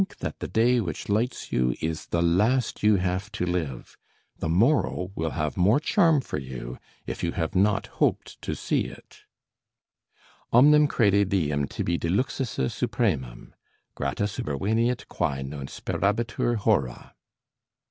"Think 0.01 0.17
that 0.17 0.39
the 0.39 0.47
day 0.47 0.79
which 0.81 1.09
lights 1.09 1.51
you 1.51 1.75
is 1.79 2.07
the 2.07 2.23
last 2.23 2.81
you 2.81 2.95
have 2.95 3.31
to 3.33 3.45
live. 3.45 3.99
The 4.39 4.49
morrow 4.49 5.11
will 5.13 5.29
have 5.29 5.55
more 5.57 5.79
charm 5.79 6.21
for 6.21 6.39
you 6.39 6.79
if 7.05 7.23
you 7.23 7.33
have 7.33 7.53
not 7.53 7.85
hoped 8.01 8.41
to 8.41 8.55
see 8.55 8.85
it:" 8.85 9.25
"Omnem 10.51 10.87
crede 10.89 11.29
diem 11.29 11.67
tibi 11.67 11.99
diluxisse 11.99 12.67
supremum; 12.71 13.51
Grata 13.93 14.23
superveniet 14.23 15.05
quæ 15.07 15.45
non 15.45 15.67
sperabitur 15.67 16.55
hora." 16.55 17.13